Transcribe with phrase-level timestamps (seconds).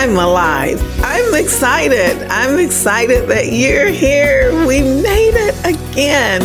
[0.00, 0.80] I'm alive.
[1.04, 2.22] I'm excited.
[2.30, 4.50] I'm excited that you're here.
[4.66, 6.40] We made it again.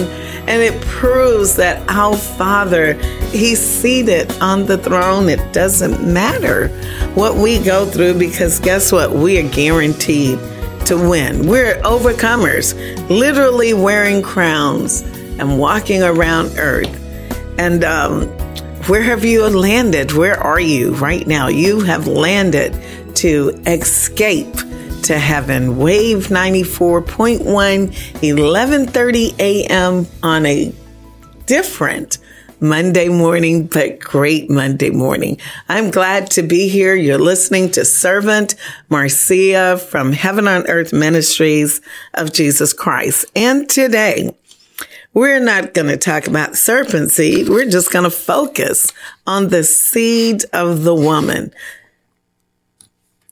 [0.49, 2.95] And it proves that our Father,
[3.31, 5.29] He's seated on the throne.
[5.29, 6.67] It doesn't matter
[7.13, 9.13] what we go through because guess what?
[9.13, 10.37] We are guaranteed
[10.87, 11.47] to win.
[11.47, 12.75] We're overcomers,
[13.09, 15.01] literally wearing crowns
[15.40, 16.93] and walking around earth.
[17.57, 18.27] And um,
[18.90, 20.12] where have you landed?
[20.12, 21.47] Where are you right now?
[21.47, 22.75] You have landed
[23.16, 24.55] to escape
[25.04, 25.77] to heaven.
[25.77, 30.08] Wave 94.1, 11:30 a.m.
[30.24, 30.74] on a
[31.46, 32.18] different
[32.60, 35.38] Monday morning, but great Monday morning.
[35.70, 36.96] I'm glad to be here.
[36.96, 38.55] You're listening to Servant
[38.90, 41.82] Marcia from Heaven on Earth Ministries
[42.13, 43.26] of Jesus Christ.
[43.36, 44.36] And today,
[45.13, 47.48] we're not going to talk about serpent seed.
[47.48, 48.91] We're just going to focus
[49.26, 51.54] on the seed of the woman.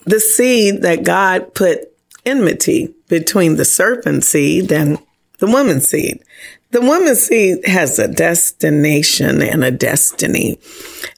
[0.05, 1.93] The seed that God put
[2.25, 4.97] enmity between the serpent seed and
[5.39, 6.23] the woman seed.
[6.71, 10.59] The woman seed has a destination and a destiny.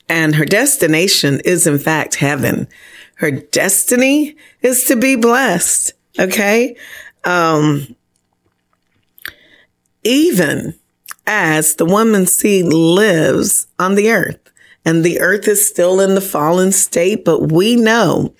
[0.09, 2.67] And her destination is in fact heaven.
[3.15, 5.93] Her destiny is to be blessed.
[6.19, 6.75] Okay.
[7.23, 7.95] Um,
[10.03, 10.75] even
[11.25, 14.39] as the woman's seed lives on the earth.
[14.83, 18.35] And the earth is still in the fallen state, but we know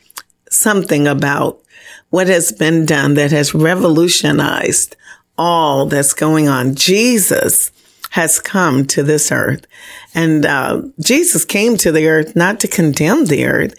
[0.56, 1.62] something about
[2.10, 4.96] what has been done that has revolutionized
[5.38, 6.76] all that's going on.
[6.76, 7.72] Jesus
[8.12, 9.68] has come to this earth
[10.14, 13.76] and uh, Jesus came to the earth not to condemn the earth.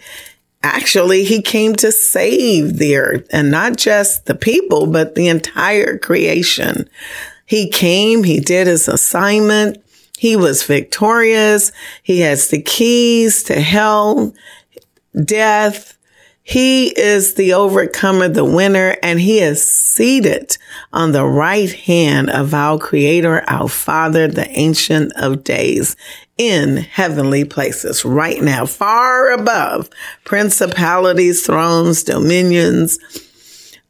[0.61, 5.97] Actually, he came to save the earth and not just the people, but the entire
[5.97, 6.87] creation.
[7.45, 9.83] He came, he did his assignment.
[10.17, 11.71] He was victorious.
[12.03, 14.33] He has the keys to hell,
[15.23, 15.96] death.
[16.49, 20.57] He is the overcomer, the winner, and he is seated
[20.93, 25.97] on the right hand of our creator, our father, the ancient of days
[26.37, 29.89] in heavenly places right now, far above
[30.23, 32.97] principalities, thrones, dominions,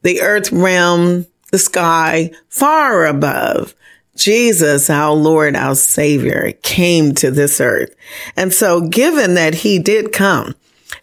[0.02, 3.72] the earth realm, the sky, far above.
[4.16, 7.94] Jesus, our Lord, our Savior, came to this earth.
[8.34, 10.56] And so given that he did come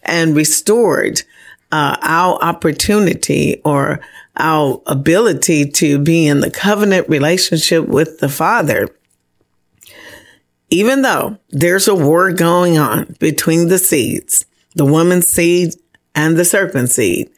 [0.03, 1.21] and restored
[1.71, 3.99] uh, our opportunity or
[4.37, 8.87] our ability to be in the covenant relationship with the Father,
[10.69, 14.45] even though there's a war going on between the seeds,
[14.75, 15.73] the woman's seed
[16.13, 17.29] and the serpent seed,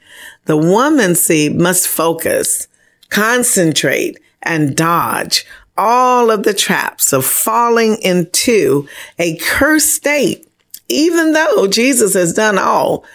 [0.45, 2.67] the woman's seed must focus,
[3.09, 5.45] concentrate, and dodge
[5.77, 8.87] all of the traps of falling into
[9.19, 10.47] a cursed state,
[10.89, 13.05] even though Jesus has done all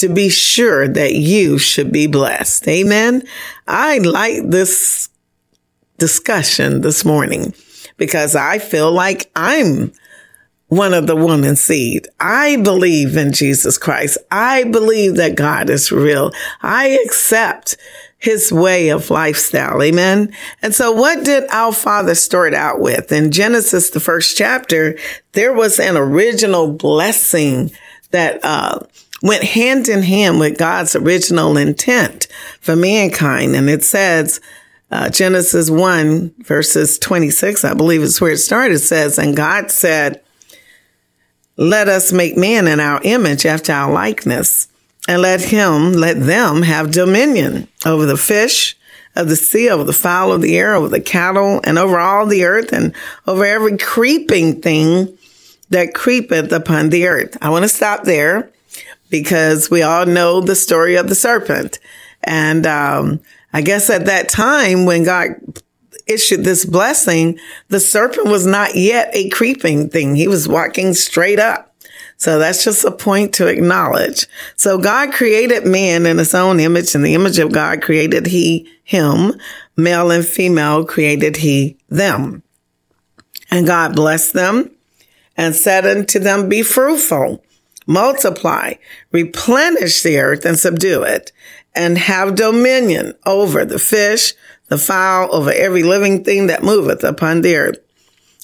[0.00, 2.66] to be sure that you should be blessed.
[2.68, 3.22] Amen.
[3.66, 5.08] I like this
[5.98, 7.54] discussion this morning
[7.96, 9.92] because I feel like I'm
[10.68, 12.08] one of the woman seed.
[12.18, 14.18] I believe in Jesus Christ.
[14.30, 16.32] I believe that God is real.
[16.62, 17.76] I accept
[18.18, 19.82] his way of lifestyle.
[19.82, 20.32] Amen.
[20.62, 23.10] And so what did our father start out with?
[23.10, 24.96] In Genesis, the first chapter,
[25.32, 27.70] there was an original blessing
[28.10, 28.80] that, uh,
[29.22, 32.26] went hand in hand with God's original intent
[32.60, 33.54] for mankind.
[33.54, 34.40] And it says,
[34.90, 40.22] uh, Genesis 1 verses 26, I believe is where it started, says, and God said,
[41.56, 44.66] let us make man in our image after our likeness
[45.06, 48.76] and let him, let them have dominion over the fish
[49.14, 52.26] of the sea, over the fowl of the air, over the cattle and over all
[52.26, 52.94] the earth and
[53.26, 55.16] over every creeping thing
[55.68, 57.36] that creepeth upon the earth.
[57.42, 58.50] I want to stop there
[59.10, 61.78] because we all know the story of the serpent.
[62.22, 63.20] And, um,
[63.52, 65.34] I guess at that time when God
[66.06, 70.16] issued this blessing, the serpent was not yet a creeping thing.
[70.16, 71.74] He was walking straight up.
[72.16, 74.26] So that's just a point to acknowledge.
[74.54, 76.94] So God created man in his own image.
[76.94, 79.32] In the image of God created he him.
[79.76, 82.42] Male and female created he them.
[83.50, 84.70] And God blessed them
[85.36, 87.42] and said unto them, Be fruitful,
[87.90, 88.74] multiply,
[89.10, 91.32] replenish the earth and subdue it,
[91.74, 94.32] and have dominion over the fish,
[94.68, 97.78] the fowl, over every living thing that moveth upon the earth.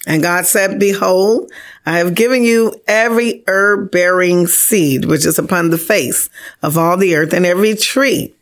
[0.04, 1.50] And God said, Behold,
[1.84, 6.28] I have given you every herb bearing seed which is upon the face
[6.62, 8.34] of all the earth, and every tree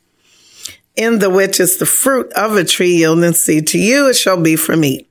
[0.96, 3.66] in the which is the fruit of a tree yielding seed.
[3.68, 5.06] To you it shall be for meat,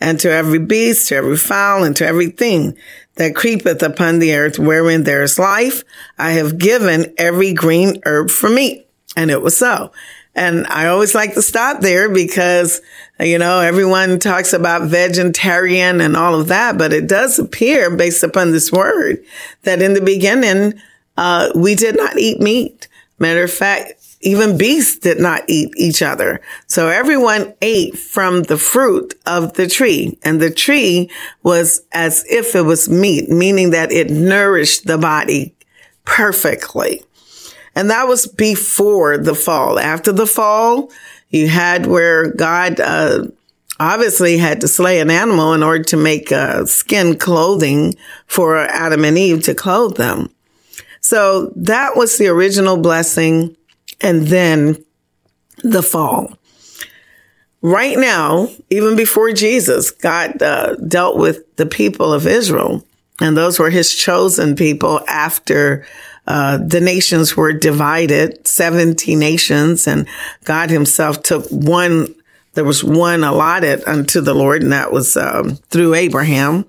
[0.00, 2.76] and to every beast, to every fowl, and to everything
[3.16, 5.84] that creepeth upon the earth wherein there is life,
[6.18, 8.86] I have given every green herb for meat.
[9.16, 9.92] And it was so.
[10.34, 12.82] And I always like to stop there because,
[13.18, 18.22] you know, everyone talks about vegetarian and all of that, but it does appear based
[18.22, 19.24] upon this word
[19.62, 20.74] that in the beginning,
[21.16, 22.86] uh, we did not eat meat.
[23.18, 26.40] Matter of fact, even beasts did not eat each other.
[26.66, 31.10] So everyone ate from the fruit of the tree and the tree
[31.42, 35.54] was as if it was meat, meaning that it nourished the body
[36.04, 37.02] perfectly.
[37.74, 39.78] And that was before the fall.
[39.78, 40.90] After the fall,
[41.28, 43.26] you had where God, uh,
[43.78, 47.94] obviously had to slay an animal in order to make uh, skin clothing
[48.26, 50.30] for Adam and Eve to clothe them.
[51.00, 53.56] So that was the original blessing
[54.00, 54.84] and then
[55.62, 56.36] the fall.
[57.62, 62.84] Right now, even before Jesus, God uh, dealt with the people of Israel,
[63.20, 65.86] and those were his chosen people after
[66.26, 70.06] uh, the nations were divided, 70 nations, and
[70.44, 72.14] God himself took one,
[72.54, 76.64] there was one allotted unto the Lord, and that was um, through Abraham.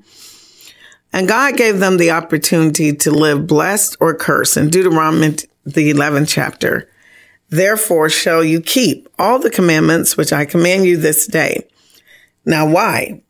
[1.11, 6.27] And God gave them the opportunity to live blessed or cursed in Deuteronomy, the 11th
[6.27, 6.89] chapter.
[7.49, 11.67] Therefore shall you keep all the commandments which I command you this day.
[12.45, 13.21] Now why?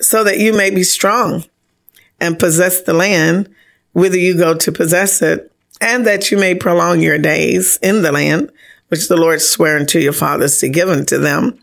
[0.00, 1.44] So that you may be strong
[2.20, 3.48] and possess the land
[3.92, 5.50] whither you go to possess it,
[5.80, 8.52] and that you may prolong your days in the land
[8.88, 11.58] which the Lord sware unto your fathers to give unto them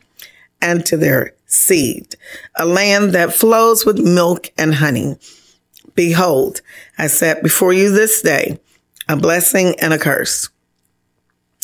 [0.60, 2.16] and to their seed,
[2.56, 5.16] a land that flows with milk and honey.
[5.94, 6.62] Behold,
[6.98, 8.60] I set before you this day
[9.08, 10.50] a blessing and a curse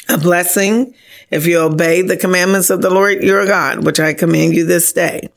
[0.09, 0.94] a blessing
[1.29, 4.91] if you obey the commandments of the Lord your God, which I command you this
[4.91, 5.29] day,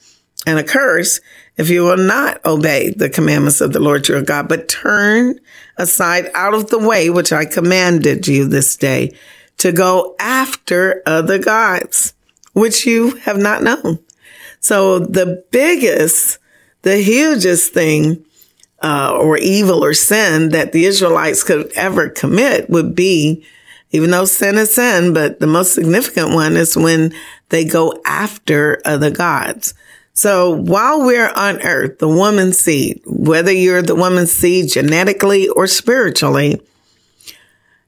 [0.46, 1.20] and a curse
[1.56, 5.38] if you will not obey the commandments of the Lord your God, but turn
[5.76, 9.14] aside out of the way which I commanded you this day
[9.58, 12.14] to go after other gods,
[12.54, 13.98] which you have not known.
[14.60, 16.38] So the biggest,
[16.82, 18.24] the hugest thing,
[18.82, 23.44] uh, or evil or sin that the Israelites could ever commit would be
[23.92, 27.14] even though sin is sin, but the most significant one is when
[27.50, 29.74] they go after other gods.
[30.14, 35.66] So while we're on earth, the woman's seed, whether you're the woman's seed genetically or
[35.66, 36.60] spiritually,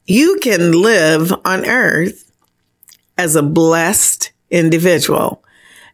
[0.07, 2.31] you can live on earth
[3.17, 5.43] as a blessed individual.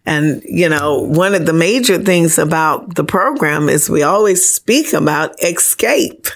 [0.07, 4.93] And, you know, one of the major things about the program is we always speak
[4.93, 6.27] about escape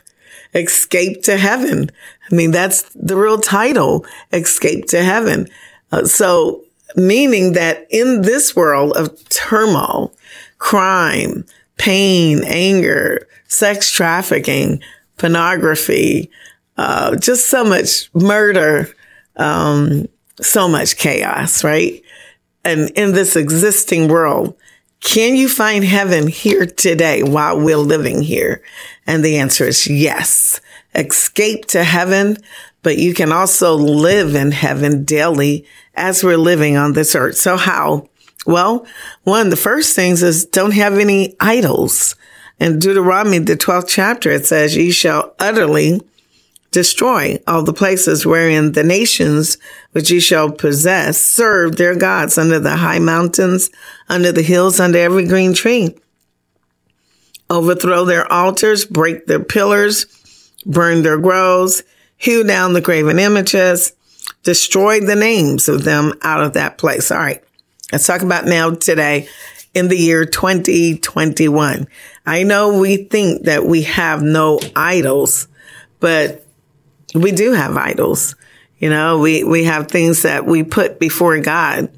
[0.54, 1.90] escape to heaven.
[2.30, 5.48] I mean, that's the real title, escape to heaven.
[5.92, 6.64] Uh, so
[6.96, 10.12] meaning that in this world of turmoil,
[10.58, 11.44] crime,
[11.76, 14.82] pain, anger, sex trafficking,
[15.16, 16.30] pornography,
[16.76, 18.88] uh, just so much murder,
[19.36, 20.08] um,
[20.40, 22.02] so much chaos, right?
[22.64, 24.56] And in this existing world,
[25.04, 28.62] can you find heaven here today while we're living here?
[29.06, 30.60] And the answer is yes.
[30.94, 32.38] Escape to heaven,
[32.82, 37.36] but you can also live in heaven daily as we're living on this earth.
[37.36, 38.08] So how?
[38.46, 38.86] Well,
[39.24, 42.16] one of the first things is don't have any idols.
[42.58, 46.00] In Deuteronomy, the 12th chapter, it says, ye shall utterly
[46.74, 49.56] destroy all the places wherein the nations
[49.92, 53.70] which ye shall possess serve their gods under the high mountains,
[54.08, 55.96] under the hills, under every green tree.
[57.48, 60.06] Overthrow their altars, break their pillars,
[60.66, 61.84] burn their groves,
[62.16, 63.92] hew down the graven images,
[64.42, 67.12] destroy the names of them out of that place.
[67.12, 67.42] All right.
[67.92, 69.28] Let's talk about now today
[69.74, 71.86] in the year 2021.
[72.26, 75.46] I know we think that we have no idols,
[76.00, 76.43] but
[77.14, 78.34] we do have idols.
[78.78, 81.90] You know, we, we have things that we put before God.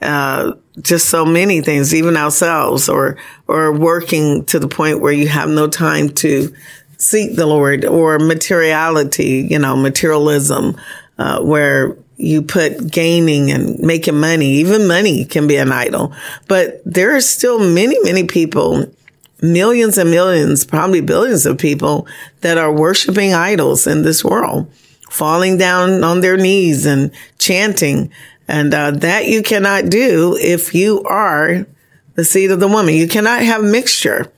[0.00, 3.16] Uh, just so many things, even ourselves or,
[3.48, 6.54] or working to the point where you have no time to,
[6.98, 10.76] seek the Lord or materiality, you know, materialism,
[11.16, 14.46] uh, where you put gaining and making money.
[14.54, 16.12] Even money can be an idol.
[16.48, 18.92] But there are still many, many people,
[19.40, 22.06] millions and millions, probably billions of people
[22.40, 24.70] that are worshiping idols in this world,
[25.10, 28.10] falling down on their knees and chanting.
[28.46, 31.66] And uh, that you cannot do if you are
[32.14, 32.94] the seed of the woman.
[32.94, 34.32] You cannot have mixture.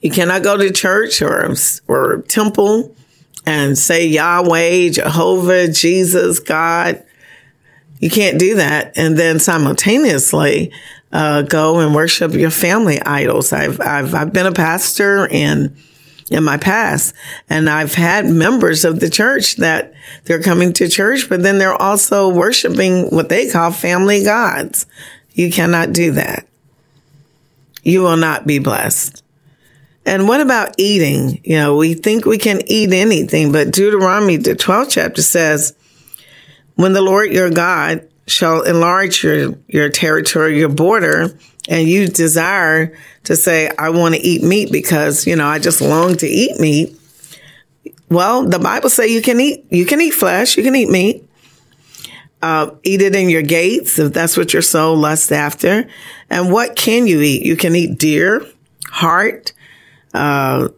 [0.00, 1.54] You cannot go to church or
[1.86, 2.94] or temple
[3.44, 7.04] and say Yahweh, Jehovah, Jesus, God.
[8.00, 8.96] You can't do that.
[8.96, 10.72] And then simultaneously,
[11.12, 13.52] uh, go and worship your family idols.
[13.52, 15.76] I've, I've, I've been a pastor in,
[16.30, 17.14] in my past
[17.48, 19.92] and I've had members of the church that
[20.24, 24.86] they're coming to church, but then they're also worshiping what they call family gods.
[25.32, 26.46] You cannot do that.
[27.82, 29.22] You will not be blessed.
[30.04, 31.40] And what about eating?
[31.44, 35.76] You know, we think we can eat anything, but Deuteronomy, the 12th chapter says,
[36.74, 41.36] when the Lord your God shall enlarge your, your territory, your border,
[41.68, 45.80] and you desire to say, I want to eat meat because, you know, I just
[45.80, 46.96] long to eat meat.
[48.08, 51.28] Well, the Bible say you can eat, you can eat flesh, you can eat meat.
[52.40, 55.88] Uh, eat it in your gates if that's what your soul lusts after.
[56.28, 57.46] And what can you eat?
[57.46, 58.44] You can eat deer,
[58.88, 59.52] hart,
[60.12, 60.68] uh,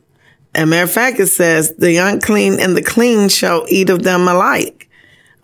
[0.54, 4.28] a matter of fact, it says the unclean and the clean shall eat of them
[4.28, 4.88] alike.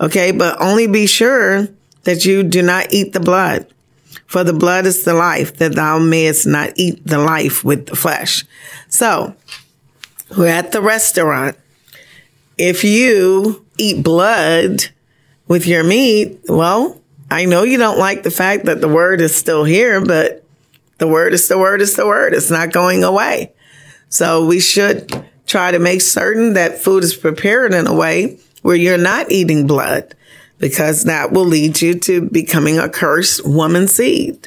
[0.00, 0.30] Okay.
[0.30, 1.69] But only be sure
[2.11, 3.67] that you do not eat the blood
[4.31, 7.97] for the blood is the life that thou mayest not eat the life with the
[7.97, 8.45] flesh.
[8.88, 9.35] So
[10.37, 11.57] we're at the restaurant.
[12.57, 14.85] If you eat blood
[15.49, 19.35] with your meat, well, I know you don't like the fact that the word is
[19.35, 20.45] still here, but
[20.99, 22.33] the word is the word is the word.
[22.33, 23.52] It's not going away.
[24.11, 28.76] So we should try to make certain that food is prepared in a way where
[28.76, 30.14] you're not eating blood
[30.61, 34.47] because that will lead you to becoming a cursed woman seed.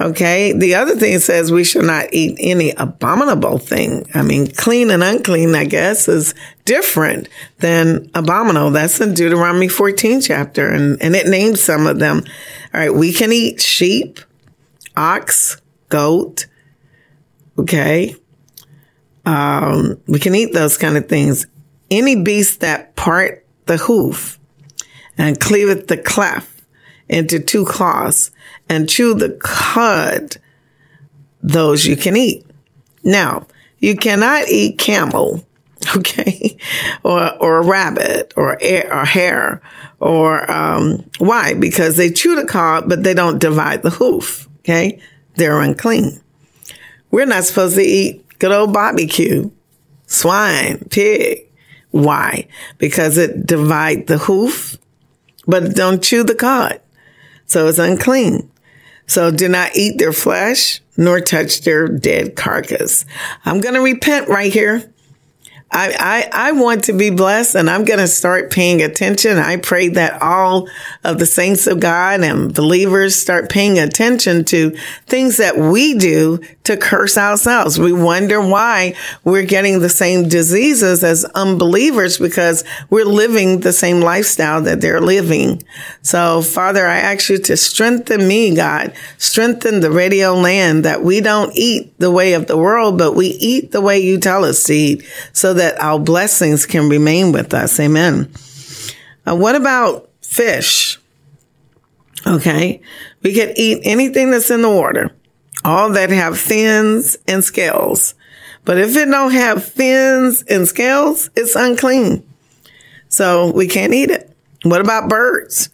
[0.00, 0.52] Okay.
[0.52, 4.06] The other thing says we shall not eat any abominable thing.
[4.12, 6.34] I mean, clean and unclean, I guess, is
[6.64, 8.72] different than abominable.
[8.72, 12.24] That's in Deuteronomy 14 chapter and, and it names some of them.
[12.72, 12.92] All right.
[12.92, 14.18] We can eat sheep,
[14.96, 16.46] ox, goat.
[17.56, 18.16] Okay.
[19.24, 21.46] Um, we can eat those kind of things.
[21.90, 24.40] Any beast that part the hoof
[25.16, 26.62] and cleaveth the cleft
[27.08, 28.30] into two claws
[28.68, 30.36] and chew the cud,
[31.42, 32.46] those you can eat.
[33.02, 33.46] Now,
[33.78, 35.46] you cannot eat camel,
[35.96, 36.56] okay,
[37.02, 39.60] or or a rabbit, or a, or hare,
[40.00, 41.54] or um, why?
[41.54, 44.48] Because they chew the cud, but they don't divide the hoof.
[44.60, 45.00] Okay,
[45.36, 46.20] they're unclean.
[47.10, 49.50] We're not supposed to eat good old barbecue,
[50.06, 51.50] swine, pig.
[51.90, 52.48] Why?
[52.78, 54.78] Because it divide the hoof,
[55.46, 56.80] but don't chew the cud.
[57.46, 58.50] So it's unclean.
[59.06, 63.04] So do not eat their flesh nor touch their dead carcass.
[63.44, 64.92] I'm going to repent right here.
[65.74, 69.38] I, I, I want to be blessed and I'm going to start paying attention.
[69.38, 70.68] I pray that all
[71.02, 74.70] of the saints of God and believers start paying attention to
[75.06, 77.76] things that we do to curse ourselves.
[77.76, 84.00] We wonder why we're getting the same diseases as unbelievers because we're living the same
[84.00, 85.60] lifestyle that they're living.
[86.02, 91.20] So Father, I ask you to strengthen me, God, strengthen the radio land that we
[91.20, 94.62] don't eat the way of the world, but we eat the way you tell us
[94.64, 97.78] to eat so that our blessings can remain with us.
[97.80, 98.30] Amen.
[99.26, 100.98] Uh, what about fish?
[102.26, 102.80] Okay.
[103.22, 105.14] We can eat anything that's in the water,
[105.64, 108.14] all that have fins and scales.
[108.64, 112.26] But if it don't have fins and scales, it's unclean.
[113.08, 114.34] So we can't eat it.
[114.62, 115.68] What about birds?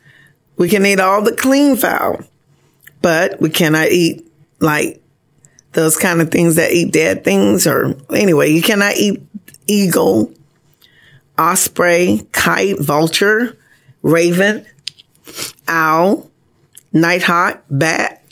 [0.57, 2.21] We can eat all the clean fowl,
[3.01, 4.27] but we cannot eat
[4.59, 5.03] like
[5.73, 9.23] those kind of things that eat dead things or anyway, you cannot eat
[9.71, 10.33] eagle,
[11.39, 13.57] osprey, kite, vulture,
[14.03, 14.67] raven,
[15.69, 16.29] owl,
[16.93, 18.23] nighthawk, bat.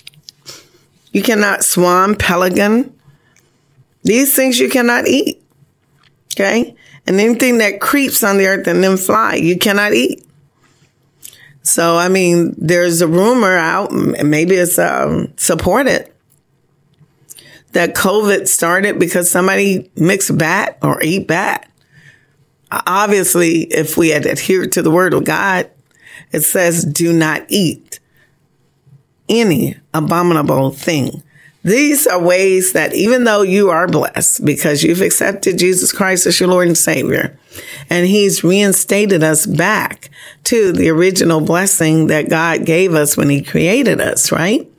[1.12, 2.92] You cannot swan, pelican.
[4.02, 5.42] These things you cannot eat.
[6.35, 6.75] Okay?
[7.07, 10.25] And anything that creeps on the earth and then fly, you cannot eat.
[11.62, 16.11] So, I mean, there's a rumor out, maybe it's um, supported,
[17.72, 21.70] that COVID started because somebody mixed bat or ate bat.
[22.70, 25.70] Obviously, if we had adhered to the word of God,
[26.32, 28.00] it says, do not eat
[29.28, 31.22] any abominable thing
[31.64, 36.38] These are ways that even though you are blessed because you've accepted Jesus Christ as
[36.38, 37.38] your Lord and Savior,
[37.90, 40.08] and He's reinstated us back
[40.44, 44.70] to the original blessing that God gave us when He created us, right?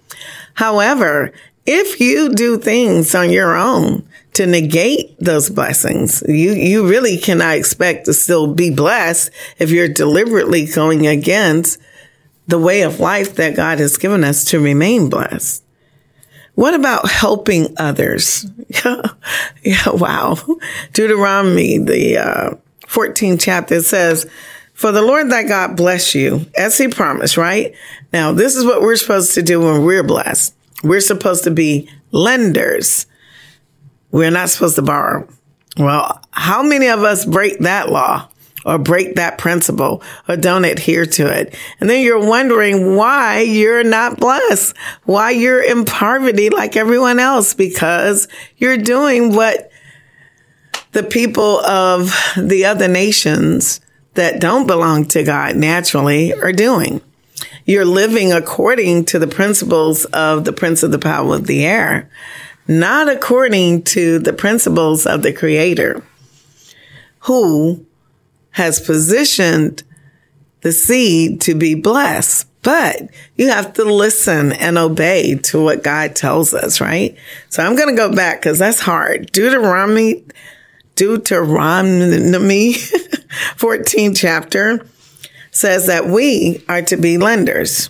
[0.53, 1.31] However,
[1.71, 7.57] if you do things on your own to negate those blessings, you, you really cannot
[7.57, 11.79] expect to still be blessed if you're deliberately going against
[12.47, 15.63] the way of life that God has given us to remain blessed.
[16.55, 18.47] What about helping others?
[19.63, 20.37] yeah, wow.
[20.93, 22.55] Deuteronomy, the uh,
[22.87, 24.27] 14th chapter says,
[24.73, 27.75] For the Lord thy God bless you, as he promised, right?
[28.11, 30.55] Now, this is what we're supposed to do when we're blessed.
[30.83, 33.05] We're supposed to be lenders.
[34.11, 35.27] We're not supposed to borrow.
[35.77, 38.29] Well, how many of us break that law
[38.65, 41.55] or break that principle or don't adhere to it?
[41.79, 47.53] And then you're wondering why you're not blessed, why you're in poverty like everyone else,
[47.53, 49.71] because you're doing what
[50.91, 53.79] the people of the other nations
[54.15, 56.99] that don't belong to God naturally are doing
[57.69, 62.09] you're living according to the principles of the prince of the power of the air,
[62.67, 66.03] not according to the principles of the creator
[67.19, 67.85] who
[68.49, 69.83] has positioned
[70.61, 72.47] the seed to be blessed.
[72.63, 77.15] But you have to listen and obey to what God tells us, right?
[77.49, 79.31] So I'm going to go back because that's hard.
[79.31, 80.25] Deuteronomy,
[80.95, 82.73] Deuteronomy
[83.57, 84.87] 14 chapter
[85.59, 87.89] says that we are to be lenders.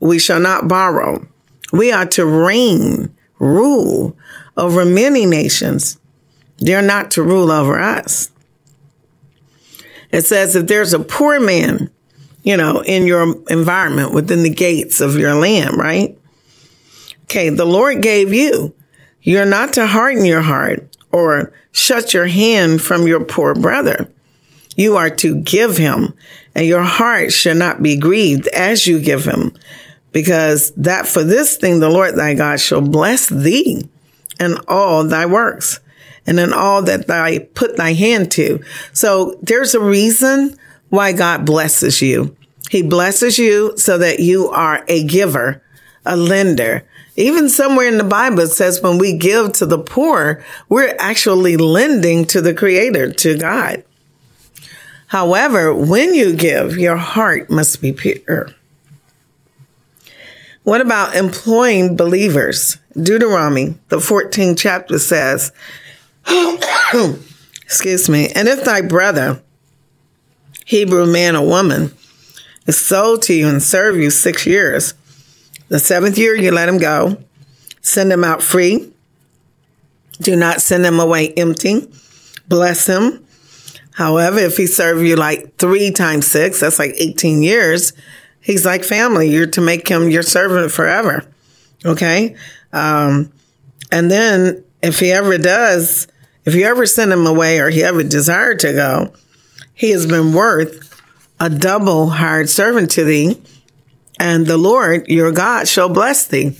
[0.00, 1.26] We shall not borrow.
[1.70, 4.16] We are to reign, rule
[4.56, 6.00] over many nations.
[6.58, 8.30] They're not to rule over us.
[10.12, 11.90] It says if there's a poor man,
[12.42, 16.16] you know, in your environment within the gates of your land, right?
[17.24, 18.74] Okay, the Lord gave you.
[19.20, 24.10] You're not to harden your heart or shut your hand from your poor brother.
[24.76, 26.14] You are to give him,
[26.54, 29.52] and your heart shall not be grieved as you give him,
[30.12, 33.88] because that for this thing the Lord thy God shall bless thee
[34.38, 35.80] and all thy works
[36.26, 38.62] and in all that thy put thy hand to.
[38.92, 40.56] So there's a reason
[40.88, 42.36] why God blesses you.
[42.70, 45.62] He blesses you so that you are a giver,
[46.06, 46.86] a lender.
[47.16, 51.56] Even somewhere in the Bible it says when we give to the poor, we're actually
[51.56, 53.84] lending to the creator, to God.
[55.14, 58.48] However, when you give, your heart must be pure.
[60.64, 62.78] What about employing believers?
[63.00, 65.52] Deuteronomy, the 14th chapter says,
[67.62, 69.40] excuse me, and if thy brother,
[70.66, 71.94] Hebrew man or woman,
[72.66, 74.94] is sold to you and serve you six years,
[75.68, 77.18] the seventh year you let him go,
[77.82, 78.92] send him out free.
[80.20, 81.88] Do not send him away empty.
[82.48, 83.23] Bless him
[83.94, 87.92] However, if he served you like three times six, that's like 18 years.
[88.40, 89.30] He's like family.
[89.30, 91.24] You're to make him your servant forever.
[91.84, 92.34] Okay.
[92.72, 93.32] Um,
[93.92, 96.08] and then if he ever does,
[96.44, 99.14] if you ever send him away or he ever desired to go,
[99.74, 101.00] he has been worth
[101.38, 103.40] a double hired servant to thee,
[104.18, 106.56] and the Lord your God shall bless thee.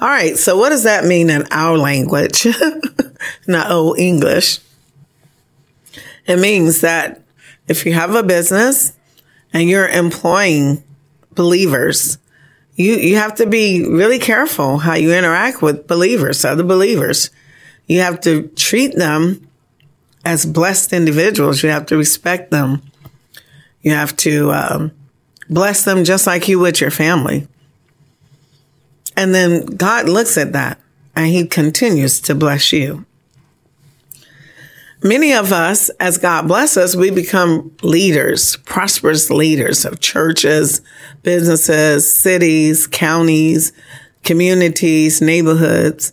[0.00, 0.36] All right.
[0.36, 2.46] So what does that mean in our language?
[3.46, 4.60] Not old English.
[6.28, 7.22] It means that
[7.66, 8.92] if you have a business
[9.52, 10.84] and you're employing
[11.34, 12.18] believers,
[12.76, 17.30] you, you have to be really careful how you interact with believers, other believers.
[17.86, 19.48] You have to treat them
[20.24, 21.62] as blessed individuals.
[21.62, 22.82] You have to respect them.
[23.80, 24.92] You have to um,
[25.48, 27.48] bless them just like you would your family.
[29.16, 30.78] And then God looks at that
[31.16, 33.06] and he continues to bless you.
[35.02, 40.80] Many of us, as God bless us, we become leaders, prosperous leaders of churches,
[41.22, 43.72] businesses, cities, counties,
[44.24, 46.12] communities, neighborhoods.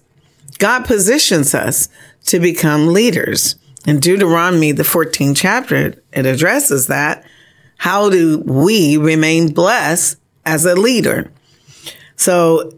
[0.59, 1.89] God positions us
[2.25, 3.55] to become leaders.
[3.87, 7.25] In Deuteronomy, the 14th chapter, it addresses that.
[7.77, 11.31] How do we remain blessed as a leader?
[12.17, 12.71] So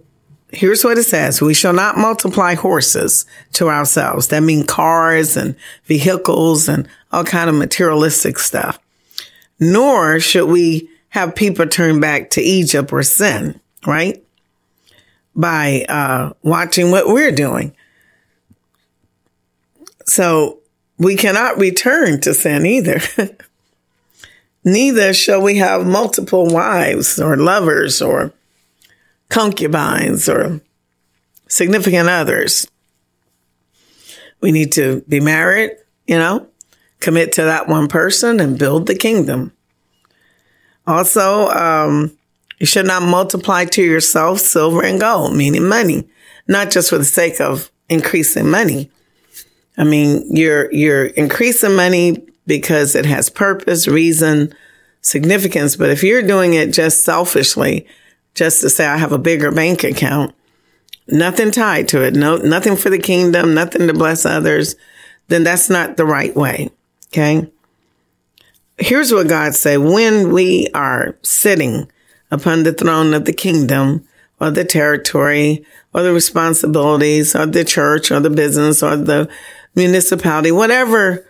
[0.51, 1.41] here's what it says.
[1.41, 4.29] We shall not multiply horses to ourselves.
[4.29, 5.55] That means cars and
[5.85, 8.79] vehicles and all kind of materialistic stuff.
[9.59, 14.23] Nor should we have people turn back to Egypt or sin, right?
[15.35, 17.75] By uh, watching what we're doing.
[20.05, 20.59] So
[20.97, 23.01] we cannot return to sin either.
[24.63, 28.33] Neither shall we have multiple wives or lovers or
[29.29, 30.61] concubines or
[31.47, 32.67] significant others.
[34.41, 35.71] We need to be married,
[36.05, 36.47] you know,
[36.99, 39.53] commit to that one person and build the kingdom.
[40.85, 42.17] Also, um,
[42.59, 46.07] you should not multiply to yourself silver and gold, meaning money,
[46.47, 48.89] not just for the sake of increasing money.
[49.77, 54.53] I mean, you're, you're increasing money because it has purpose, reason,
[55.01, 55.75] significance.
[55.75, 57.85] But if you're doing it just selfishly,
[58.37, 60.33] just to say, I have a bigger bank account,
[61.07, 64.75] nothing tied to it, no, nothing for the kingdom, nothing to bless others,
[65.27, 66.69] then that's not the right way.
[67.07, 67.49] Okay.
[68.77, 69.77] Here's what God said.
[69.77, 71.91] When we are sitting
[72.29, 74.07] upon the throne of the kingdom
[74.39, 79.27] or the territory or the responsibilities or the church or the business or the
[79.73, 81.27] municipality, whatever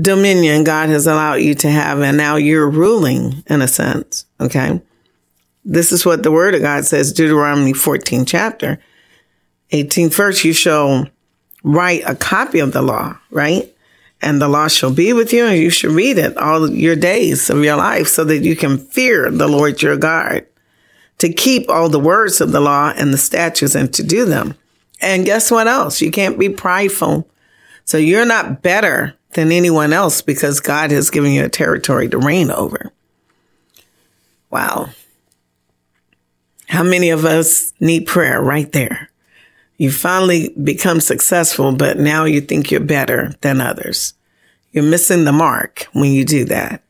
[0.00, 2.00] dominion God has allowed you to have.
[2.00, 4.26] And now you're ruling in a sense.
[4.40, 4.80] Okay.
[5.70, 8.80] This is what the word of God says, Deuteronomy 14 chapter
[9.70, 10.44] 18 verse.
[10.44, 11.08] You shall
[11.62, 13.72] write a copy of the law, right?
[14.20, 17.50] And the law shall be with you and you should read it all your days
[17.50, 20.44] of your life so that you can fear the Lord your God
[21.18, 24.56] to keep all the words of the law and the statutes and to do them.
[25.00, 26.00] And guess what else?
[26.00, 27.28] You can't be prideful.
[27.84, 32.18] So you're not better than anyone else because God has given you a territory to
[32.18, 32.92] reign over.
[34.50, 34.90] Wow.
[36.70, 39.10] How many of us need prayer right there?
[39.76, 44.14] You finally become successful, but now you think you're better than others.
[44.70, 46.84] You're missing the mark when you do that.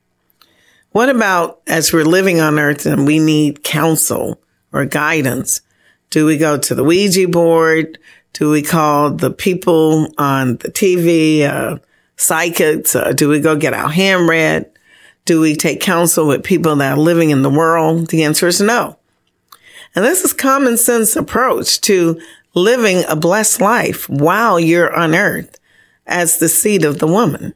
[0.93, 4.39] What about as we're living on earth and we need counsel
[4.71, 5.63] or guidance?
[6.11, 7.99] Do we go to the Ouija board?
[8.35, 11.79] Do we call the people on the TV, uh,
[12.17, 12.95] psychics?
[12.95, 14.71] Uh, do we go get our hand read?
[15.25, 18.09] Do we take counsel with people that are living in the world?
[18.09, 18.99] The answer is no.
[19.95, 22.21] And this is common sense approach to
[22.55, 25.59] living a blessed life while you're on earth
[26.07, 27.55] as the seed of the woman.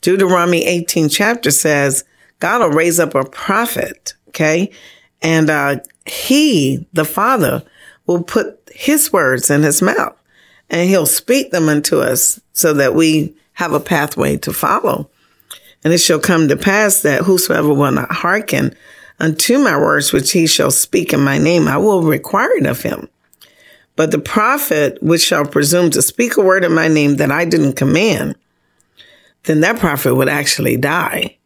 [0.00, 2.04] Deuteronomy 18 chapter says,
[2.40, 4.14] God will raise up a prophet.
[4.28, 4.70] Okay.
[5.20, 7.62] And, uh, he, the father
[8.06, 10.16] will put his words in his mouth
[10.68, 15.08] and he'll speak them unto us so that we have a pathway to follow.
[15.84, 18.74] And it shall come to pass that whosoever will not hearken
[19.22, 22.82] unto my words, which he shall speak in my name, I will require it of
[22.82, 23.08] him.
[23.94, 27.44] But the prophet which shall presume to speak a word in my name that I
[27.44, 28.34] didn't command,
[29.44, 31.38] then that prophet would actually die.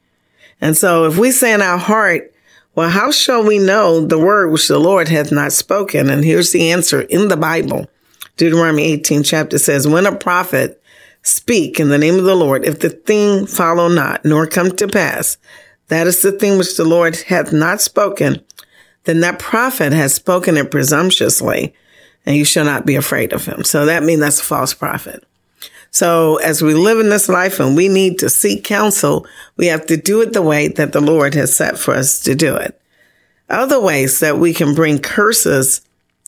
[0.61, 2.33] And so if we say in our heart,
[2.75, 6.09] well, how shall we know the word which the Lord hath not spoken?
[6.09, 7.87] And here's the answer in the Bible.
[8.37, 10.83] Deuteronomy 18 chapter says, when a prophet
[11.23, 14.89] speak in the name of the Lord, if the thing follow not, nor come to
[14.89, 15.39] pass,
[15.89, 18.41] that is the thing which the Lord hath not spoken,
[19.05, 21.75] then that prophet has spoken it presumptuously,
[22.25, 23.63] and you shall not be afraid of him.
[23.65, 25.25] So that means that's a false prophet.
[25.91, 29.87] So as we live in this life and we need to seek counsel, we have
[29.87, 32.79] to do it the way that the Lord has set for us to do it.
[33.49, 35.81] Other ways that we can bring curses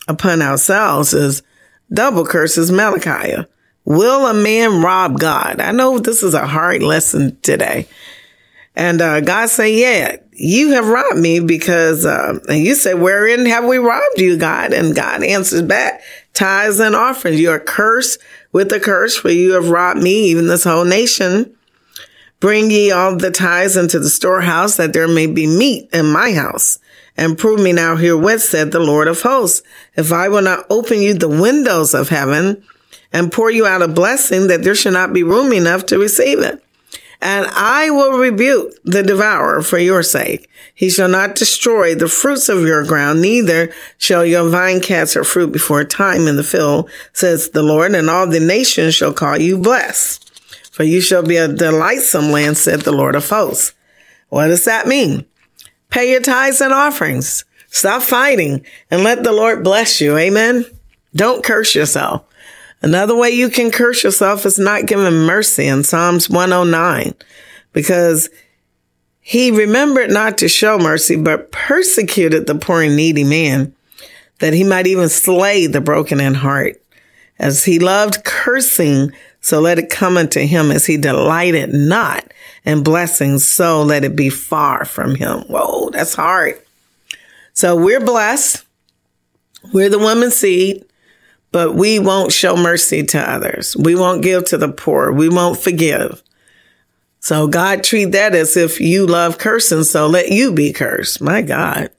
[0.07, 1.43] upon ourselves is
[1.93, 3.45] double curses, Malachi.
[3.85, 5.61] Will a man rob God?
[5.61, 7.89] I know this is a hard lesson today.
[8.79, 13.45] And uh, God say, yeah, you have robbed me because, uh, and you say, wherein
[13.47, 14.73] have we robbed you, God?
[14.73, 16.01] And God answers back,
[16.33, 17.41] tithes and offerings.
[17.41, 18.21] You're cursed
[18.53, 21.57] with a curse, for you have robbed me, even this whole nation.
[22.39, 26.31] Bring ye all the tithes into the storehouse that there may be meat in my
[26.31, 26.79] house.
[27.17, 31.03] And prove me now herewith, said the Lord of hosts, if I will not open
[31.03, 32.63] you the windows of heaven
[33.13, 36.39] and pour you out a blessing that there should not be room enough to receive
[36.39, 36.63] it.
[37.21, 40.49] And I will rebuke the devourer for your sake.
[40.73, 45.25] He shall not destroy the fruits of your ground, neither shall your vine cast her
[45.25, 49.37] fruit before time in the field, says the Lord, and all the nations shall call
[49.39, 50.25] you blessed.
[50.71, 53.75] For you shall be a delightsome land, said the Lord of hosts.
[54.29, 55.27] What does that mean?
[55.91, 57.45] Pay your tithes and offerings.
[57.69, 60.17] Stop fighting and let the Lord bless you.
[60.17, 60.65] Amen.
[61.17, 62.25] Don't curse yourself.
[62.81, 67.15] Another way you can curse yourself is not giving mercy in Psalms 109
[67.73, 68.31] because
[69.21, 73.75] he remembered not to show mercy, but persecuted the poor and needy man
[74.39, 76.81] that he might even slay the broken in heart.
[77.39, 82.33] As he loved cursing, so let it come unto him as he delighted not
[82.65, 85.41] in blessings, so let it be far from him.
[85.43, 86.61] Whoa, that's hard.
[87.53, 88.65] So we're blessed.
[89.73, 90.85] We're the woman's seed
[91.51, 93.77] but we won't show mercy to others.
[93.77, 95.13] We won't give to the poor.
[95.13, 96.23] We won't forgive.
[97.21, 99.85] So God treat that as if you love cursing.
[99.85, 101.21] So let you be cursed.
[101.21, 101.91] My God.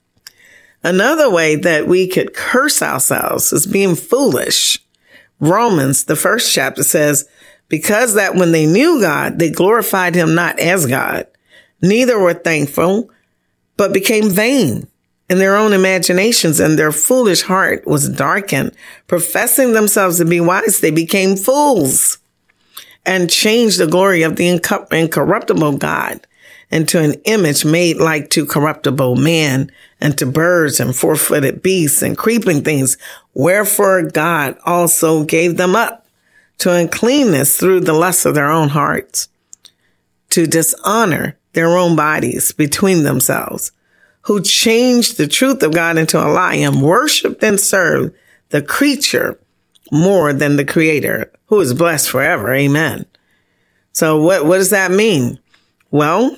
[0.82, 4.78] Another way that we could curse ourselves is being foolish.
[5.38, 7.28] Romans, the first chapter says,
[7.68, 11.26] because that when they knew God, they glorified him not as God,
[11.82, 13.10] neither were thankful,
[13.76, 14.89] but became vain
[15.30, 18.72] in their own imaginations and their foolish heart was darkened.
[19.06, 22.18] Professing themselves to be wise, they became fools
[23.06, 24.48] and changed the glory of the
[24.90, 26.26] incorruptible God
[26.72, 32.02] into an image made like to corruptible man and to birds and four footed beasts
[32.02, 32.98] and creeping things.
[33.32, 36.06] Wherefore God also gave them up
[36.58, 39.28] to uncleanness through the lust of their own hearts
[40.30, 43.70] to dishonor their own bodies between themselves
[44.22, 48.14] who changed the truth of God into a lie and worshiped and served
[48.50, 49.38] the creature
[49.90, 52.52] more than the creator who is blessed forever.
[52.54, 53.06] Amen.
[53.92, 55.38] So what, what does that mean?
[55.90, 56.36] Well,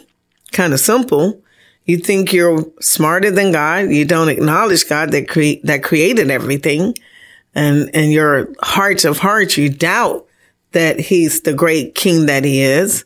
[0.52, 1.42] kind of simple.
[1.84, 3.90] You think you're smarter than God.
[3.90, 6.94] You don't acknowledge God that cre- that created everything.
[7.54, 10.26] And, and your hearts of hearts, you doubt
[10.70, 13.04] that he's the great king that he is.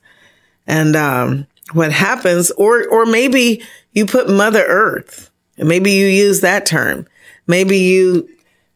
[0.67, 5.31] And, um, what happens, or, or maybe you put mother earth.
[5.59, 7.07] And maybe you use that term.
[7.46, 8.29] Maybe you,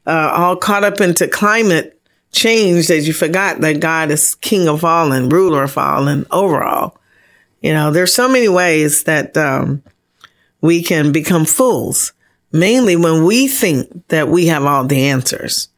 [0.06, 2.00] uh, all caught up into climate
[2.32, 6.26] change that you forgot that God is king of all and ruler of all and
[6.30, 6.96] overall.
[7.60, 9.82] You know, there's so many ways that, um,
[10.60, 12.12] we can become fools,
[12.52, 15.68] mainly when we think that we have all the answers.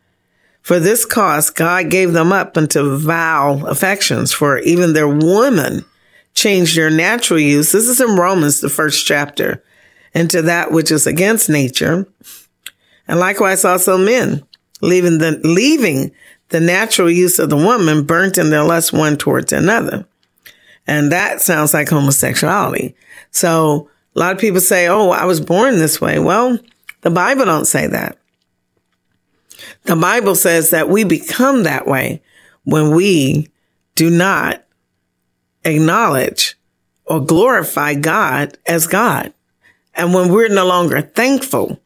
[0.61, 5.85] For this cause, God gave them up unto vile affections, for even their women
[6.35, 7.73] changed your natural use.
[7.73, 9.63] This is in Romans, the first chapter,
[10.15, 12.07] into that which is against nature.
[13.09, 14.45] And likewise also men,
[14.81, 16.13] leaving the, leaving
[16.49, 20.07] the natural use of the woman burnt in their lust one towards another.
[20.87, 22.95] And that sounds like homosexuality.
[23.31, 26.19] So a lot of people say, Oh, I was born this way.
[26.19, 26.59] Well,
[27.03, 28.19] the Bible don't say that.
[29.85, 32.23] The Bible says that we become that way
[32.65, 33.49] when we
[33.95, 34.62] do not
[35.65, 36.57] acknowledge
[37.07, 39.33] or glorify God as God.
[39.95, 41.81] And when we're no longer thankful,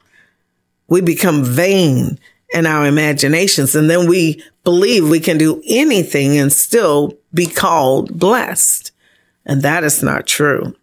[0.88, 2.18] we become vain
[2.52, 3.74] in our imaginations.
[3.74, 8.92] And then we believe we can do anything and still be called blessed.
[9.44, 10.76] And that is not true.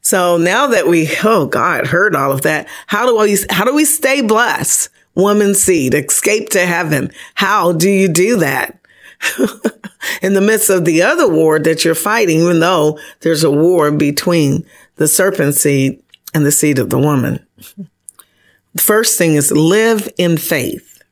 [0.00, 3.74] So now that we, oh God, heard all of that, how do we, how do
[3.74, 4.88] we stay blessed?
[5.14, 7.10] Woman seed, escape to heaven.
[7.34, 8.77] How do you do that?
[10.22, 13.90] in the midst of the other war that you're fighting, even though there's a war
[13.90, 14.64] between
[14.96, 16.02] the serpent seed
[16.34, 17.44] and the seed of the woman.
[18.74, 21.02] The first thing is live in faith.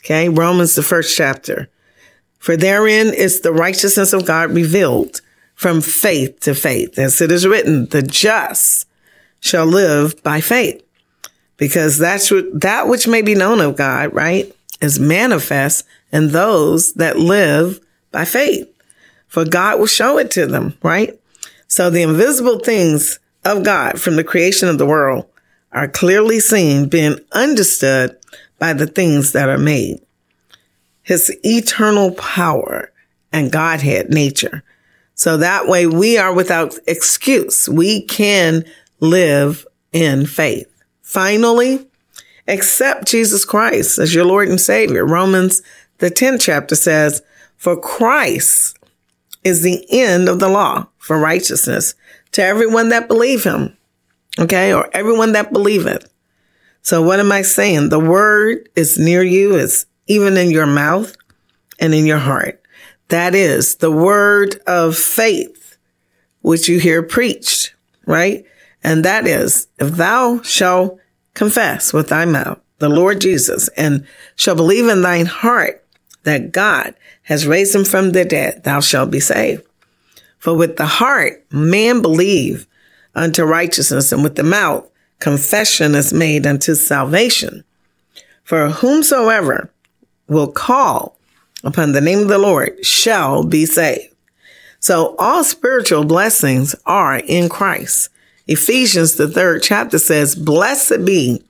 [0.00, 0.28] Okay.
[0.28, 1.68] Romans, the first chapter.
[2.38, 5.20] For therein is the righteousness of God revealed
[5.54, 6.98] from faith to faith.
[6.98, 8.88] As it is written, the just
[9.40, 10.82] shall live by faith
[11.56, 16.92] because that's what, that which may be known of God, right, is manifest in those
[16.94, 18.68] that live by faith.
[19.28, 21.18] For God will show it to them, right?
[21.66, 25.26] So the invisible things of God from the creation of the world
[25.72, 28.16] are clearly seen, being understood
[28.58, 30.00] by the things that are made.
[31.02, 32.92] His eternal power
[33.32, 34.62] and Godhead nature.
[35.14, 37.68] So that way we are without excuse.
[37.68, 38.64] We can
[39.00, 40.68] live in faith.
[41.00, 41.86] Finally,
[42.46, 45.04] accept Jesus Christ as your Lord and Savior.
[45.06, 45.62] Romans,
[46.02, 47.22] the 10th chapter says,
[47.56, 48.76] for Christ
[49.44, 51.94] is the end of the law for righteousness
[52.32, 53.76] to everyone that believe him.
[54.36, 54.74] Okay.
[54.74, 56.12] Or everyone that believeth.
[56.80, 57.90] So what am I saying?
[57.90, 59.54] The word is near you.
[59.54, 61.16] It's even in your mouth
[61.78, 62.60] and in your heart.
[63.06, 65.76] That is the word of faith,
[66.40, 68.44] which you hear preached, right?
[68.82, 70.98] And that is, if thou shalt
[71.34, 75.81] confess with thy mouth the Lord Jesus and shall believe in thine heart
[76.24, 79.62] that God has raised him from the dead, thou shalt be saved.
[80.38, 82.66] For with the heart man believe
[83.14, 87.64] unto righteousness, and with the mouth confession is made unto salvation.
[88.42, 89.70] For whomsoever
[90.26, 91.16] will call
[91.62, 94.12] upon the name of the Lord shall be saved.
[94.80, 98.08] So all spiritual blessings are in Christ.
[98.48, 101.44] Ephesians, the third chapter says, blessed be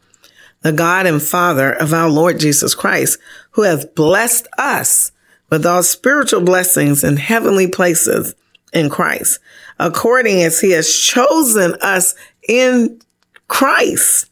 [0.62, 3.18] the God and Father of our Lord Jesus Christ,
[3.52, 5.12] who hath blessed us
[5.50, 8.34] with all spiritual blessings in heavenly places
[8.72, 9.38] in Christ,
[9.78, 12.14] according as he has chosen us
[12.48, 13.00] in
[13.48, 14.30] Christ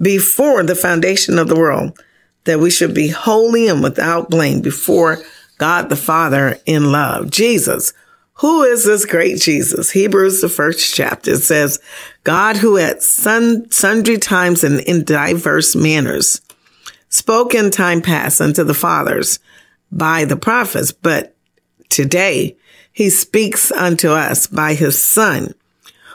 [0.00, 1.98] before the foundation of the world,
[2.44, 5.18] that we should be holy and without blame before
[5.58, 7.30] God the Father in love.
[7.30, 7.92] Jesus,
[8.40, 9.90] Who is this great Jesus?
[9.90, 11.78] Hebrews, the first chapter says,
[12.24, 16.40] God who at sun, sundry times and in diverse manners
[17.10, 19.40] spoke in time past unto the fathers
[19.92, 21.36] by the prophets, but
[21.90, 22.56] today
[22.90, 25.52] he speaks unto us by his son,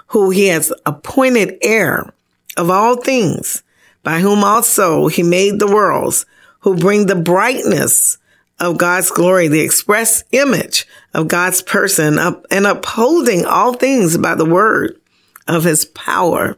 [0.08, 2.12] who he has appointed heir
[2.58, 3.62] of all things,
[4.02, 6.26] by whom also he made the worlds,
[6.62, 8.18] who bring the brightness
[8.60, 14.36] of God's glory, the express image of God's person, up and upholding all things by
[14.36, 15.00] the word
[15.48, 16.58] of his power,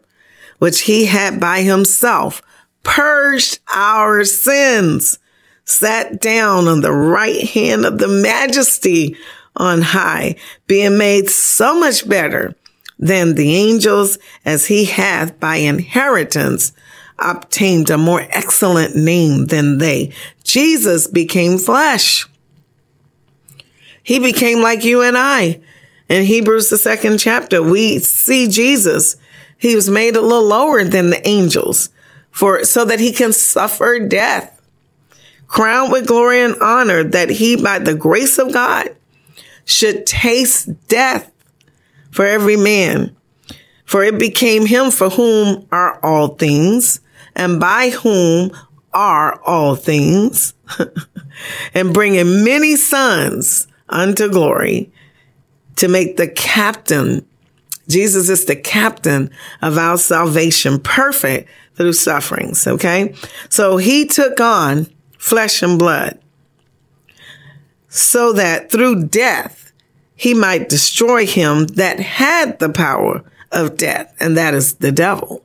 [0.60, 2.42] which he had by himself
[2.84, 5.20] purged our sins,
[5.66, 9.18] sat down on the right hand of the majesty
[9.56, 10.36] on high,
[10.68, 12.56] being made so much better
[13.00, 16.72] than the angels as he hath by inheritance
[17.20, 20.14] obtained a more excellent name than they.
[20.48, 22.26] Jesus became flesh.
[24.02, 25.60] He became like you and I.
[26.08, 29.18] In Hebrews, the second chapter, we see Jesus.
[29.58, 31.90] He was made a little lower than the angels
[32.32, 34.62] for, so that he can suffer death,
[35.48, 38.96] crowned with glory and honor that he, by the grace of God,
[39.66, 41.30] should taste death
[42.10, 43.14] for every man.
[43.84, 47.02] For it became him for whom are all things
[47.36, 48.52] and by whom
[48.98, 50.56] are all things
[51.76, 54.92] and bringing many sons unto glory
[55.76, 57.24] to make the captain.
[57.88, 59.30] Jesus is the captain
[59.62, 62.66] of our salvation, perfect through sufferings.
[62.66, 63.14] Okay.
[63.50, 64.88] So he took on
[65.20, 66.20] flesh and blood
[67.88, 69.72] so that through death
[70.16, 75.44] he might destroy him that had the power of death, and that is the devil.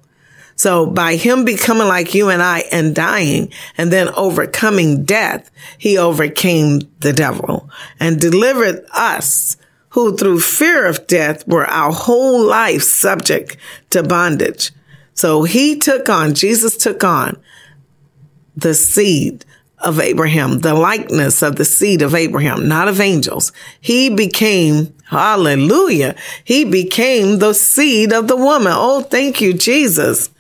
[0.62, 5.98] So by him becoming like you and I and dying and then overcoming death, he
[5.98, 9.57] overcame the devil and delivered us
[9.88, 13.57] who through fear of death were our whole life subject
[13.90, 14.70] to bondage.
[15.14, 17.42] So he took on, Jesus took on
[18.55, 19.44] the seed
[19.79, 23.51] of Abraham, the likeness of the seed of Abraham, not of angels.
[23.81, 28.72] He became, hallelujah, he became the seed of the woman.
[28.77, 30.31] Oh, thank you, Jesus.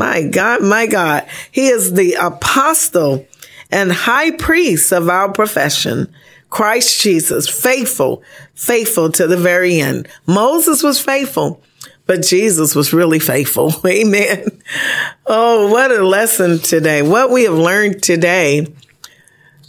[0.00, 1.28] My God, my God.
[1.52, 3.26] He is the apostle
[3.70, 6.10] and high priest of our profession.
[6.48, 8.22] Christ Jesus, faithful,
[8.54, 10.08] faithful to the very end.
[10.26, 11.62] Moses was faithful,
[12.06, 13.74] but Jesus was really faithful.
[13.86, 14.62] Amen.
[15.26, 17.02] Oh, what a lesson today.
[17.02, 18.68] What we have learned today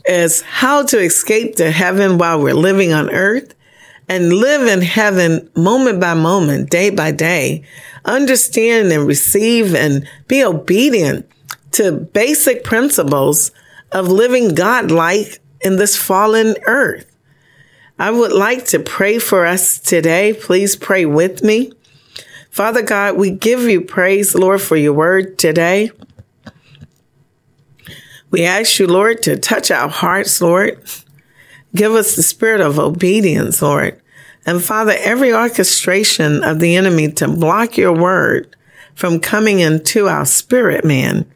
[0.06, 3.54] is how to escape to heaven while we're living on earth
[4.12, 7.64] and live in heaven moment by moment, day by day.
[8.04, 11.32] Understand and receive and be obedient
[11.72, 13.52] to basic principles
[13.94, 17.16] of living God like in this fallen earth.
[17.98, 20.34] I would like to pray for us today.
[20.34, 21.72] Please pray with me.
[22.50, 25.90] Father God, we give you praise, Lord, for your word today.
[28.30, 30.84] We ask you, Lord, to touch our hearts, Lord.
[31.76, 34.02] Give us the spirit of obedience, Lord.
[34.46, 38.56] And Father, every orchestration of the enemy to block your word
[38.96, 41.32] from coming into our spirit, man,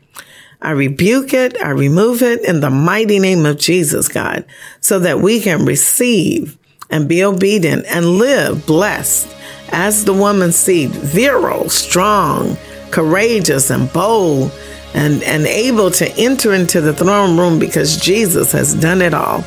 [0.62, 1.62] I rebuke it.
[1.62, 4.46] I remove it in the mighty name of Jesus, God,
[4.82, 6.58] so that we can receive
[6.90, 9.28] and be obedient and live blessed
[9.70, 12.58] as the woman's seed, virile, strong,
[12.92, 14.52] courageous, and bold,
[14.94, 19.44] and, and able to enter into the throne room because Jesus has done it all.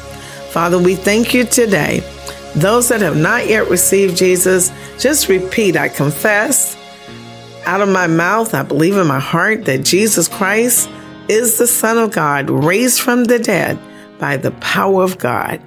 [0.50, 2.00] Father, we thank you today.
[2.56, 6.76] Those that have not yet received Jesus, just repeat I confess
[7.68, 10.88] out of my mouth, I believe in my heart that Jesus Christ
[11.28, 13.78] is the Son of God, raised from the dead
[14.18, 15.60] by the power of God.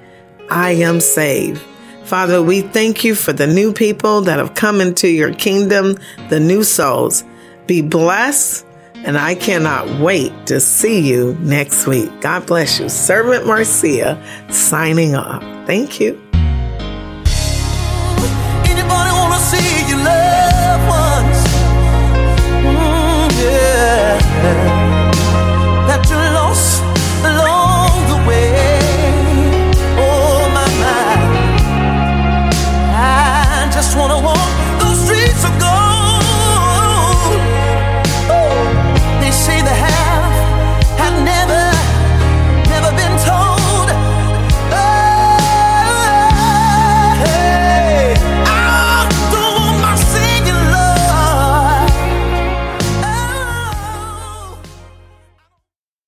[0.50, 1.62] I am saved.
[2.04, 5.96] Father, we thank you for the new people that have come into your kingdom,
[6.30, 7.24] the new souls.
[7.68, 8.66] Be blessed,
[9.04, 12.10] and I cannot wait to see you next week.
[12.22, 12.90] God bless you.
[12.90, 15.42] Servant Marcia signing off.
[15.66, 16.22] Thank you.